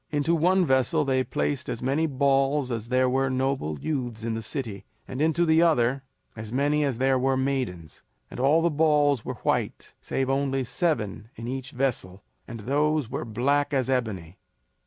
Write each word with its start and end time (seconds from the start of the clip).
Into 0.09 0.33
one 0.33 0.65
vessel 0.65 1.05
they 1.05 1.23
placed 1.23 1.69
as 1.69 1.83
many 1.83 2.07
balls 2.07 2.71
as 2.71 2.89
there 2.89 3.07
were 3.07 3.29
noble 3.29 3.77
youths 3.79 4.23
in 4.23 4.33
the 4.33 4.41
city, 4.41 4.83
and 5.07 5.21
into 5.21 5.45
the 5.45 5.61
other 5.61 6.01
as 6.35 6.51
many 6.51 6.83
as 6.83 6.97
there 6.97 7.19
were 7.19 7.37
maidens; 7.37 8.01
and 8.31 8.39
all 8.39 8.63
the 8.63 8.71
balls 8.71 9.23
were 9.23 9.35
white 9.43 9.93
save 10.01 10.27
only 10.27 10.63
seven 10.63 11.29
in 11.35 11.47
each 11.47 11.69
vessel, 11.69 12.23
and 12.47 12.61
those 12.61 13.11
were 13.11 13.25
black 13.25 13.75
as 13.75 13.91
ebony. 13.91 14.39